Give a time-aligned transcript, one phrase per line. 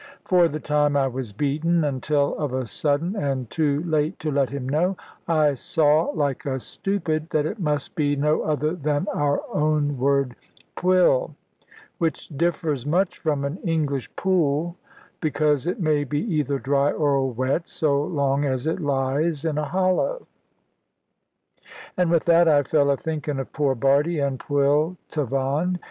[0.25, 4.49] For the time I was beaten, until of a sudden, and too late to let
[4.49, 9.43] him know, I saw like a stupid that it must be no other than our
[9.53, 10.35] own word
[10.75, 11.35] "Pwll,"
[11.99, 14.75] which differs much from an English "pool,"
[15.21, 19.65] because it may be either dry or wet, so long as it lies in a
[19.69, 20.25] hollow.
[21.95, 25.79] And with that I fell a thinking of poor Bardie and Pwll Tavan.